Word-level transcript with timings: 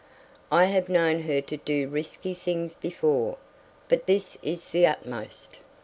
"I 0.51 0.65
have 0.65 0.89
known 0.89 1.21
her 1.25 1.41
to 1.41 1.57
do 1.57 1.87
risky 1.87 2.33
things 2.33 2.73
before, 2.73 3.37
but 3.87 4.07
this 4.07 4.35
is 4.41 4.71
the 4.71 4.87
utmost." 4.87 5.59